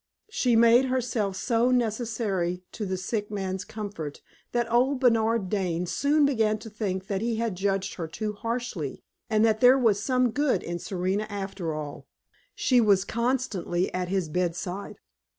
She 0.31 0.55
made 0.55 0.85
herself 0.85 1.35
so 1.35 1.69
necessary 1.69 2.63
to 2.71 2.87
the 2.87 2.97
sick 2.97 3.29
man's 3.29 3.63
comfort 3.63 4.19
that 4.51 4.71
old 4.73 4.99
Bernard 4.99 5.47
Dane 5.47 5.85
soon 5.85 6.25
began 6.25 6.57
to 6.57 6.71
think 6.71 7.05
that 7.05 7.21
he 7.21 7.35
had 7.35 7.53
judged 7.53 7.93
her 7.97 8.07
too 8.07 8.33
harshly, 8.33 9.03
and 9.29 9.45
that 9.45 9.61
there 9.61 9.77
was 9.77 10.01
some 10.01 10.31
good 10.31 10.63
in 10.63 10.79
Serena 10.79 11.27
after 11.29 11.75
all. 11.75 12.07
She 12.55 12.81
was 12.81 13.05
constantly 13.05 13.93
at 13.93 14.07
his 14.09 14.27
bed 14.27 14.55
side. 14.55 14.97